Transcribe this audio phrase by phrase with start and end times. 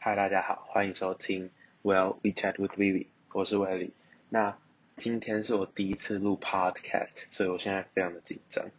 [0.00, 1.50] 嗨，大家好，欢迎收听
[1.82, 3.90] Well We Chat with Vivi，我是 Willy。
[4.28, 4.56] 那
[4.96, 8.70] 今天是我第一次录 Podcast，所以我现在非常的紧张，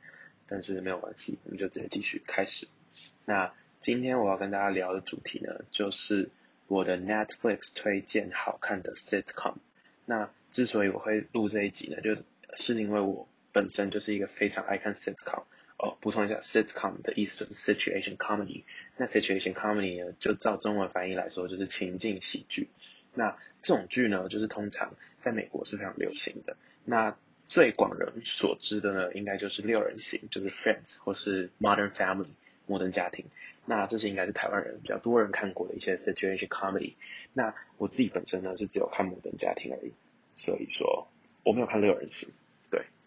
[0.47, 2.69] 但是没有关系，我们就直接继续开始。
[3.25, 6.29] 那今天我要跟大家聊的主题呢，就是
[6.67, 9.55] 我的 Netflix 推荐好看的 Sitcom。
[10.05, 12.15] 那之所以我会录这一集呢，就
[12.55, 15.43] 是因为我本身就是一个非常爱看 Sitcom。
[15.81, 18.63] 哦，补充一下，sitcom 的意思就是 situation comedy。
[18.97, 22.67] 那 situation comedy 呢，就照中文翻译来说，就是情境喜剧。
[23.13, 26.57] 那这种剧呢，就是通常在美国是非常流行的。
[26.83, 32.27] 那最广人所知的呢，应该就是六人行，就是 Friends 或是 Modern Family
[32.67, 33.23] 摩登家庭。
[33.65, 36.95] 那这些应该是台湾人比较多人看过的一些 situation comedy。
[37.31, 39.93] 那我自己本身呢，是只有看摩登家庭而已，
[40.35, 41.07] 所以说
[41.45, 42.29] 我没有看六人行。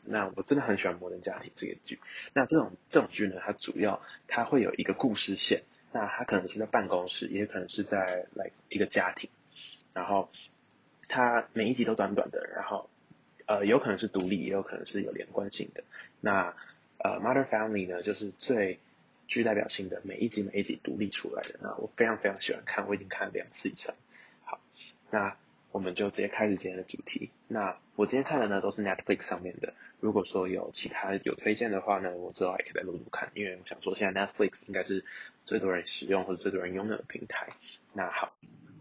[0.05, 2.01] 那我真的很喜欢《摩登家庭》这个剧。
[2.34, 5.62] 那这种这种剧呢，它主要它会有一个故事线。
[5.92, 9.30] 那它可能是在办公室，也可能是在来一个家庭。
[9.92, 10.30] 然后
[11.09, 12.91] 它每一集都短短的，然后
[13.47, 15.84] 呃有可能是独立，也有可能是有连贯性的。
[16.20, 16.56] 那
[16.98, 18.81] 呃《Mother Family》呢，就是最
[19.28, 21.61] 具代表性的，每一集每一集独立出来的。
[21.62, 23.94] 那我非常非常喜欢看，我已经看了两次以上。
[24.44, 24.61] 好，
[25.11, 25.37] 那。
[25.73, 27.31] 我们就直接开始今天的主题。
[27.48, 29.73] 那我今天看的呢都是 Netflix 上面的。
[30.01, 33.31] 如果说有其他有推荐的话呢，我之后还可以再录录看。
[33.34, 35.05] 因为我想说现在 Netflix 应该是
[35.47, 37.48] 最多人使用或者最多人拥有的平台。
[37.95, 38.34] 那好，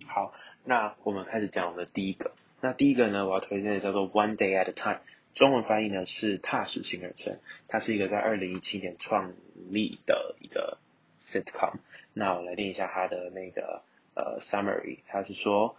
[0.05, 0.33] 好，
[0.65, 2.33] 那我们开始讲我们的第一个。
[2.59, 4.99] 那第一个呢，我要推荐的叫做 One Day at a Time，
[5.33, 7.39] 中文翻译呢是踏实型人生。
[7.69, 9.33] 它是一个在二零一七年创
[9.69, 10.77] 立的一个
[11.23, 11.75] sitcom。
[12.13, 13.81] 那我来念一下它的那个
[14.13, 15.77] 呃 summary，它是说。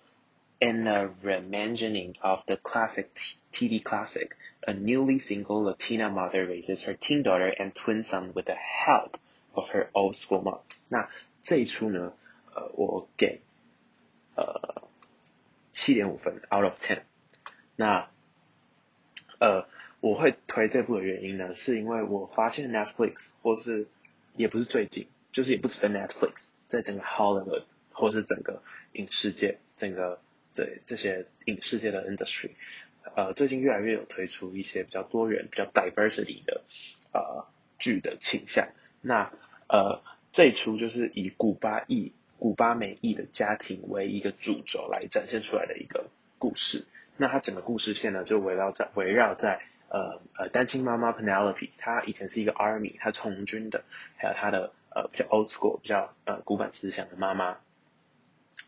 [0.62, 3.14] In a reimagining of the classic
[3.54, 4.36] TV classic,
[4.68, 9.20] a newly single Latina mother raises her teen daughter and twin son with the help
[9.54, 10.62] of her old school mom。
[10.90, 11.10] 那
[11.44, 12.14] 这一出呢，
[12.56, 13.42] 呃，我给
[14.34, 14.82] 呃
[15.72, 17.02] 七点五分，out of ten。
[17.76, 18.10] 那
[19.40, 19.68] 呃，
[20.00, 23.88] 我会推这部的原因呢，是因为我发现 Netflix 或是
[24.36, 30.20] 也不是最近，就是也不止在 Netflix，在整个 Hollywood 或是整个影视界，整个
[30.55, 32.51] 对这些影视界的 industry，
[33.17, 36.63] 呃，最近越来越有推出一些比较多元、比较 diversity 的
[37.13, 37.47] 呃
[37.79, 38.69] 剧的倾向。
[39.01, 39.33] 那
[39.69, 40.03] 呃
[40.33, 46.87] 这一出就是以古巴裔、古巴美裔的家庭为一个主轴来展现出来的一个故事。
[47.17, 53.85] 那它整个故事线呢，就围绕在围绕在呃呃单亲妈妈 Penelope，她以前是一个 army，她从军的，
[54.17, 57.59] 还有她的呃比较 old school、比较呃古板思想的妈妈。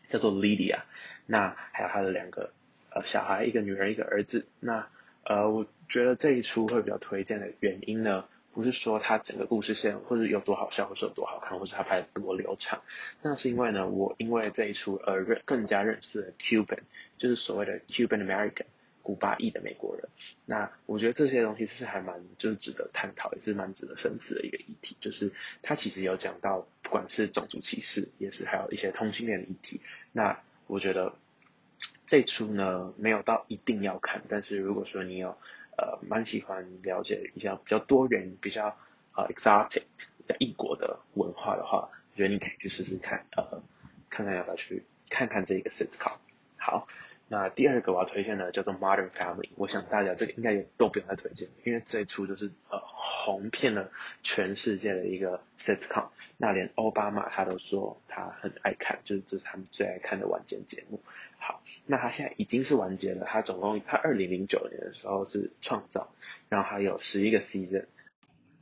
[0.07, 0.81] 叫做 Lydia，
[1.25, 2.51] 那还有他的两个
[2.89, 4.45] 呃小孩，一个女儿一个儿子。
[4.59, 4.87] 那
[5.23, 12.81] 呃，我觉得这一出会比较推荐的原因呢，不是说它整个故事线或者有多好笑，或是有多好看，或是它拍的多流畅。
[13.21, 16.79] 那是因为呢，我因为这一出而认更加认识了 Cuban，
[17.17, 18.65] 就是所谓的 Cuban American。
[19.05, 20.09] 古巴裔的美国人，
[20.47, 24.97] 那我觉得这些东西是还蛮就是值得探讨，也是蛮值得深思的一个议题。
[24.99, 25.31] 就是
[25.61, 29.79] 他其实有讲到，不管是种族歧视，也是还有一些同性恋的议题。
[30.11, 31.13] 那我觉得
[32.05, 35.37] 这出呢没有到一定要看，但是如果说你有
[35.77, 38.77] 呃蛮喜欢了解一下比较多元、比较
[39.15, 43.61] 呃 exotic、比较异国的文化的话，我觉得你可以去试试看，呃，
[44.09, 46.17] 看看要不要去看看这个 sitcom。
[46.57, 46.87] 好。
[47.27, 53.89] 那第二个我要推荐的叫做 Modern Family，我想大家这个应该也都不用再推荐，因为这一出就是呃红遍了
[54.21, 61.01] 全世界的一个 sitcom，那连奥巴马他都说他很爱看，就是这是他们最爱看的晚间节目。
[61.39, 66.13] 好，那他现在已经是完结了，他总共他二零零九年的时候是创造，
[66.47, 67.85] 然后还有十一个 season。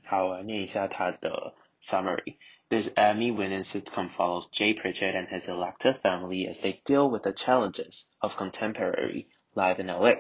[0.06, 2.36] 好，我来念一下他的 summary。
[2.73, 8.05] This Emmy-winning sitcom follows Jay Pritchett and his elected family as they deal with the challenges
[8.21, 10.17] of contemporary life in LA。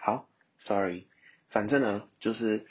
[0.00, 0.28] 好，
[0.60, 1.08] sorry，
[1.48, 2.66] 反正呢，就是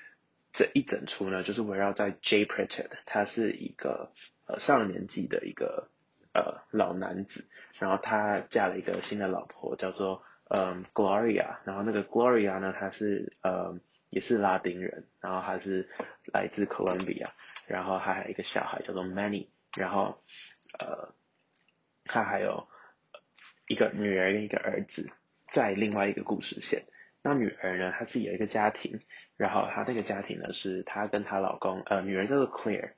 [0.54, 4.14] 这一整出呢，就是围绕在 Jay Pritchett，他是一个
[4.46, 5.90] 呃上了年纪的一个
[6.34, 7.50] 呃老男子，
[7.80, 13.78] 然后他嫁了一个新的老婆，叫做嗯 Gloria，然后那个 Gloria 呢，她是呃
[14.10, 15.90] 也是拉丁人，然后她是
[16.32, 17.34] 来自哥伦比亚。
[17.67, 20.23] 然后他还有一个小孩叫做 Manny，然后
[20.79, 21.15] 呃，
[22.05, 22.69] 他还有
[23.67, 25.11] 一个女儿跟一个儿子，
[25.51, 26.85] 在另外一个故事线。
[27.23, 29.01] 那女儿呢，她自己有一个家庭，
[29.37, 32.95] 然后她那个家庭呢是她跟她老公，呃，女儿叫做 Claire，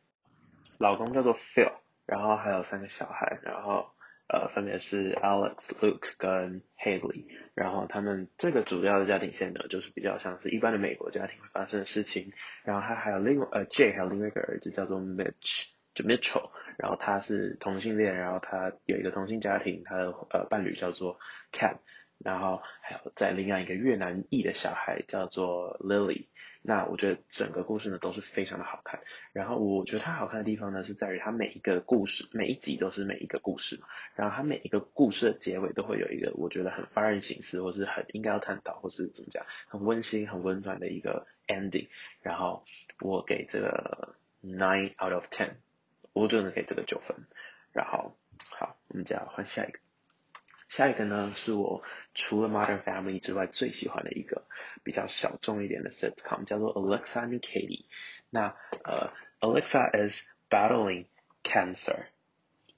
[0.79, 1.73] 老公叫做 Phil，
[2.07, 3.94] 然后还有三个小孩，然后
[4.27, 7.27] 呃，分别是 Alex、Luke 跟 Haley。
[7.55, 12.33] 然后他们这个主要的家庭线呢，就是比较像是一般的美国家庭会发生的事情。
[12.65, 21.19] 然后他还有另外呃 Jay 还有另外一个儿子叫做 Mitch，就 Mitchell，然后他是同性恋，然后他有一个同性家庭，他的呃伴侣叫做
[21.53, 21.77] Cam。
[22.17, 26.29] 然后还有在另外一个越南裔的小孩叫做 Lily，
[26.67, 29.01] 那我觉得整个故事呢都是非常的好看。
[29.35, 33.81] 然后我觉得它好看的地方呢是在于它每一个故事每一集都是每一个故事，
[34.15, 41.89] 然后它每一个故事的结尾都会有一个我觉得很发人省思或是很应该要探讨或是怎么讲很温馨很温暖的一个 ending。
[42.23, 42.65] 然后
[43.01, 45.51] 我给这个 nine out of ten，
[46.15, 47.27] 我真的给这个九分。
[47.73, 48.17] 然后
[48.59, 49.84] 好，我们接着换下一个。
[50.75, 51.85] 下一个呢，是我
[52.15, 54.43] 除了 Modern Family 之外最喜欢的一个
[54.83, 57.85] 比较小众一点的 sitcom，叫做 Alexa and Katie。
[58.29, 61.07] 那呃，Alexa is battling
[61.45, 62.07] cancer，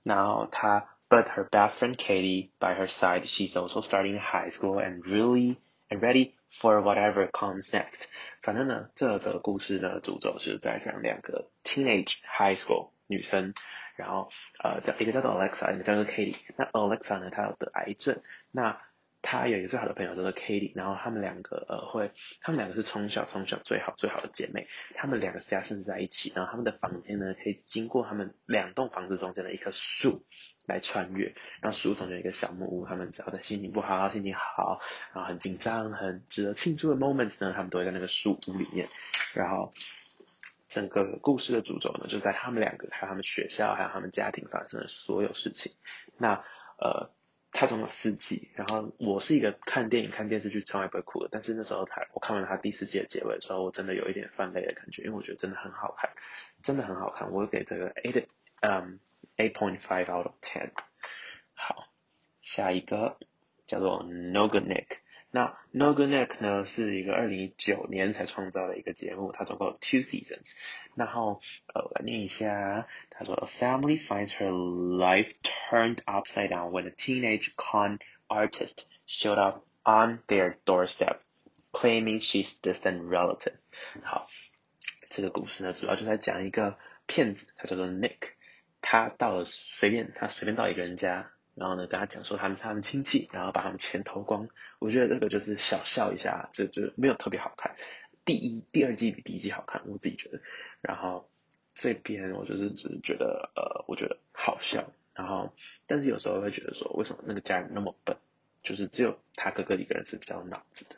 [0.03, 5.03] 然后她 but her best friend Katie by her side, she's also starting high school and
[5.05, 5.57] really
[5.89, 8.11] and ready for whatever comes next。
[8.43, 13.55] 反正呢，这个故事的主轴是在讲两个 teenage high school 女生。
[13.97, 14.31] 然后
[14.63, 16.37] 呃叫一个叫做 Alexa，一个叫做 Katie。
[16.57, 18.23] 那 Alexa 呢，她有得癌症。
[18.53, 18.81] 那
[19.23, 20.73] 她有一个最好的朋友叫做 Katie。
[20.77, 24.69] 然后他们两个呃会，他们两个是从小从小最好最好的姐妹。
[24.95, 26.33] 他们两个家生在一起。
[26.35, 30.25] 然后他们的房间呢，可以经过他们两栋房子中间的一棵树
[30.67, 31.35] 来穿越。
[31.61, 32.87] 然后树中间有一个小木屋。
[32.87, 34.81] 他们只要在心情不好、心情好，
[35.15, 38.87] 然后很紧张、很值得庆祝的 moments 呢，他们都会在那个树屋里面。
[39.35, 39.73] 然后。
[40.69, 45.73] 整个故事的主轴呢，就在他们两个，还有他们学校，还有他们家庭发生的所有事情。
[46.19, 46.45] 那
[46.79, 47.11] 呃，
[47.53, 48.51] 它总有四季。
[48.55, 56.11] 然后我是一个看电影、看电视剧从来不会哭的，但是那时候他我看完他第四季的结尾的时候，我真的有一点泛泪的感觉，因为我觉得真的很好看，
[56.63, 57.31] 真的很好看。
[57.31, 58.27] 我给这个 eight，
[58.61, 58.99] 嗯
[59.37, 60.73] ，eight point five out of ten。
[61.55, 61.89] 好，
[62.41, 63.19] 下一个
[63.67, 64.99] 叫做 No Good Nick。
[65.36, 70.54] 那 No Good Nick 呢是一个二零一九年才创造的一个节目，它总共有 two seasons。
[70.96, 71.42] 然后
[71.74, 80.20] 呃，我来念一下，他说：A family finds her life turned upside down when a teenage con artist showed up on
[80.28, 81.20] their doorstep,
[81.72, 83.54] claiming she's distant relative。
[84.04, 84.28] 好，
[85.10, 88.34] 这个故事呢主要就在讲一个骗子，他叫做 Nick，
[88.82, 91.32] 他到了随便他随便到一个人家。
[91.57, 94.49] 然后呢，跟他讲说他们是他们亲戚，然后把他们钱偷光。
[94.79, 97.77] 我觉得这个就是小笑一下，这就没有特别好看。
[98.27, 100.43] 第一、第二季比第一季好看，我自己觉得。
[100.83, 101.31] 然后
[101.75, 104.93] 这边我就是只是觉得，呃，我觉得好笑。
[105.15, 105.55] 然后，
[105.87, 108.19] 但是有时候会觉得说，为什么那个家人那么笨？
[108.63, 110.97] 就是只有他哥哥一个人是比较有脑子的，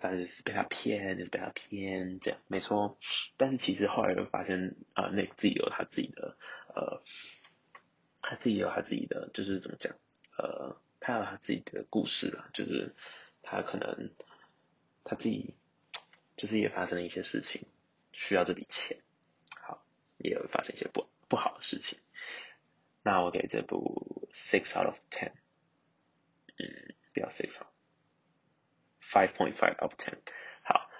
[0.00, 2.98] 反正是被他骗，就是被他骗这样，没错。
[3.38, 6.36] 但是其实后来又发现，啊，那自己有他自己的，
[6.74, 7.00] 呃。
[8.26, 9.94] 他自己有他自己的，就是怎么讲，
[10.38, 12.94] 呃，他有他自己的故事啊，就是
[13.42, 14.10] 他可能
[15.04, 15.54] 他自己
[16.34, 17.66] 就是也发生了一些事情，
[18.12, 18.98] 需要这笔钱，
[19.60, 19.84] 好，
[20.16, 21.98] 也有发生一些不不好的事情。
[23.02, 25.32] 那我给这部 six out of ten，
[26.56, 27.70] 嗯，不要 six 好
[29.02, 30.14] ，five point five out of ten。
[30.62, 30.90] 好，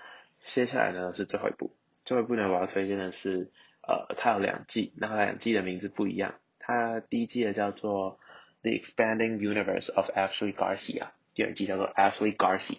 [0.44, 1.74] 接下来呢是最后一部，
[2.04, 3.50] 最后一部呢我要推荐的是，
[3.80, 6.38] 呃，它有两季，那两季的名字不一样。
[6.66, 8.18] 它第一季的叫做
[8.62, 11.02] 《The Expanding Universe of Ashley Garcia》，
[11.34, 12.78] 第二季叫做《Ashley Garcia》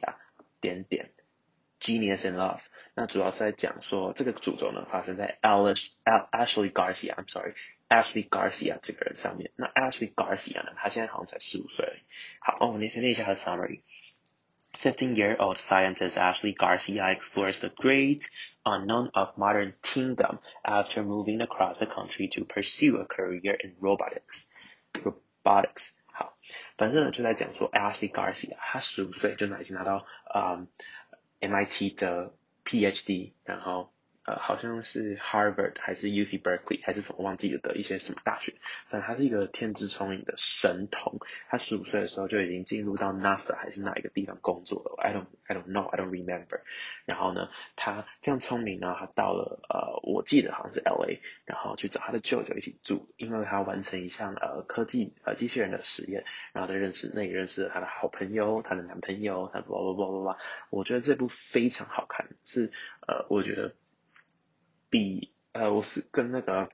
[0.60, 1.12] 点点
[1.80, 2.62] Genius in Love。
[2.96, 9.52] 那主要是在讲说这个主轴呢发生在 Alice Ashley Garcia，I'm sorry，Ashley Garcia 这个人上面。
[9.56, 12.04] 那 Ashley Garcia 呢，他现在好像才十五岁。
[12.40, 13.82] 好，哦，我先念一下他的 summary。
[14.79, 18.31] 15-year-old scientist Ashley Garcia explores the great
[18.65, 24.51] unknown of modern teendom after moving across the country to pursue a career in robotics.
[24.95, 26.37] Robotics，好，
[26.79, 30.69] 反正呢就在讲说 Ashley Garcia，他十五岁就已经拿到嗯
[31.41, 32.33] MIT 的
[32.65, 33.93] PhD，然后
[34.26, 38.56] 呃，好像是 Harvard 还是 UC Berkeley 还是什么忘记了的一些什么大学，
[38.88, 41.20] 反正他是一个天资聪颖的神童。
[41.48, 46.62] 他十五岁的时候就已经进入到 NASA 还是哪一个地方工作了，I don't I don't know I don't remember。
[47.06, 60.38] 然后呢，他非常聪明呢，他到了呃，我记得好像是 LA，然后去找他的舅舅一起住，因为他完成一项呃科技呃机器人的实验，然后他认识那也认识了他的好朋友，他的男朋友，他 blah blah blah blah。
[60.72, 62.72] 我觉得这部非常好看，是
[63.08, 63.76] 呃，我觉得。
[64.90, 66.70] 比呃，我是跟那个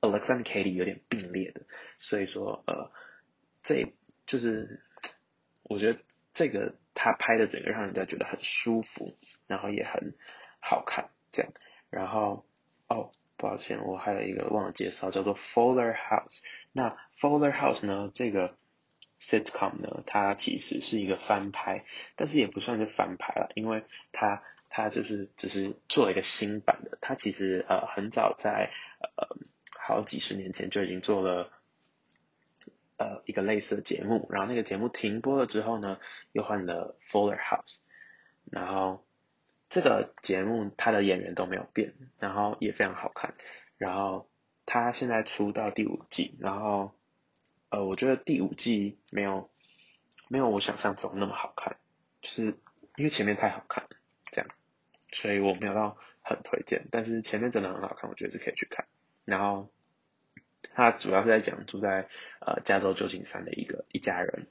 [0.00, 1.62] Alexander Katie 有点并列的，
[1.98, 2.90] 所以说呃，
[3.62, 3.92] 这
[4.26, 4.82] 就是
[5.62, 6.00] 我觉得
[6.32, 10.14] 这个他拍的整个让人家觉得很舒服，然后也很
[10.60, 11.52] 好看这样。
[11.90, 12.46] 然后
[12.88, 16.42] 哦，抱歉，我还有一个忘了介绍，叫做 Fuller House。
[16.72, 18.56] 那 Fuller House 呢，这个
[19.20, 21.84] sitcom 呢，它其实是一个翻拍，
[22.16, 24.42] 但是也不算是翻拍了，因为它。
[24.70, 29.36] 它就是只是做了一个新版的，它其实呃很早在呃
[29.78, 31.50] 好几十年前就已经做了
[32.96, 35.98] 呃一个类似的节目，然后那个节目停播了之后呢，
[36.32, 37.80] 又换了 Fuller House，
[38.44, 39.04] 然后
[39.68, 43.34] 这个节目它的演员都没有变，然后也非常好看，
[43.76, 44.30] 然后
[44.66, 46.92] 它现在出到第五季，然后
[47.70, 49.50] 呃我觉得第五季没有
[50.28, 51.76] 没有我想象中那么好看，
[52.22, 52.44] 就是
[52.96, 53.90] 因为前面太好看了，
[55.12, 58.86] 所以我没有到很推荐，但是前面真的很好看，我觉得是可以去看。
[59.24, 59.70] 然后，
[60.74, 62.08] 他主要是在讲住在
[62.40, 64.46] 呃加州旧金山的一个一家人。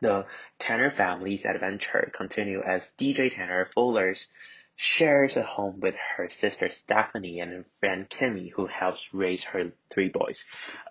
[0.00, 0.26] The
[0.58, 4.26] Tanner family's adventure continue as DJ Tanner Fuller's
[4.81, 10.11] shares a home with her sister Stephanie and friend Kimmy, who helps raise her three
[10.11, 10.43] boys.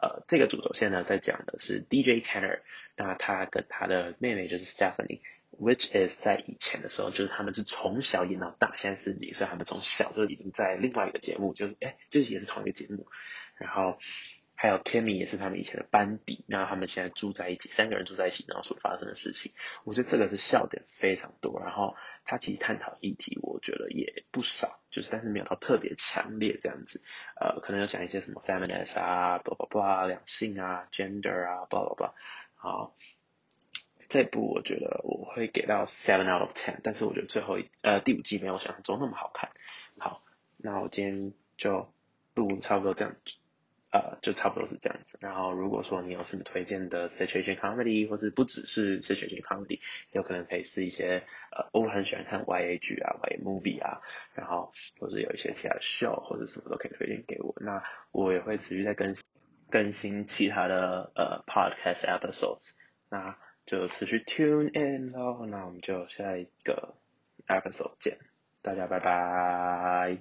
[0.02, 2.60] 呃，这个主轴线呢，在讲的是 DJ Tanner，
[2.96, 13.06] 那他跟他的妹妹就是 Stephanie，which is 在以前的时候，就是他们是从小演到大，现在四级，所以他们从小就已经在另外一个节目，就是哎，就是也是同一个节目，
[13.56, 13.98] 然后。
[14.61, 19.53] 还有 Timmy 也是他们以前的班底，然后他们现在住在一起，三个人住在一起，然后所发生的事情，
[19.85, 21.59] 我觉得这个是笑点非常多。
[21.59, 27.01] 然后他其实探讨议题，我觉得也不少，就是但是没有到特别强烈这样子。
[27.39, 32.11] 呃，可能有讲一些什么 feminist 啊，blah blah blah，两性啊，gender 啊，blah blah blah。
[32.53, 32.95] 好，
[34.09, 39.49] 这部我觉得我会给到 seven out of ten，但是我觉得最后一呃第五季没有想象中那么好看。
[39.97, 40.21] 好，
[40.57, 41.91] 那我今天就
[42.35, 43.37] 录差不多这样子。
[43.91, 45.17] 呃，就差不多是这样子。
[45.21, 49.79] 然后，如果说你有什么推荐的 situation comedy，或是不只是 situation comedy，
[50.11, 54.01] 有可能可以是一些呃，我很喜欢看 YA 剧啊，YA movie 啊，
[54.33, 57.53] 然后或者有一些其他的 show 或者什么都可以推荐给我。
[57.59, 59.23] 那我也会持续在更新
[59.69, 62.71] 更新其他的呃 podcast episodes。
[63.09, 65.45] 那就持续 tune in 咯。
[65.47, 66.95] 那我们就下一个
[67.47, 68.17] episode 见，
[68.61, 70.17] 大家拜拜。